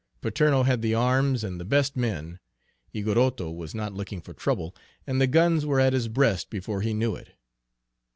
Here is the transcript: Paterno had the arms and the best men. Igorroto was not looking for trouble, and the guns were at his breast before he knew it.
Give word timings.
Paterno 0.19 0.63
had 0.63 0.81
the 0.81 0.95
arms 0.95 1.43
and 1.43 1.59
the 1.59 1.63
best 1.63 1.95
men. 1.95 2.39
Igorroto 2.91 3.51
was 3.55 3.75
not 3.75 3.93
looking 3.93 4.19
for 4.19 4.33
trouble, 4.33 4.75
and 5.05 5.21
the 5.21 5.27
guns 5.27 5.63
were 5.63 5.79
at 5.79 5.93
his 5.93 6.07
breast 6.07 6.49
before 6.49 6.81
he 6.81 6.91
knew 6.91 7.15
it. 7.15 7.35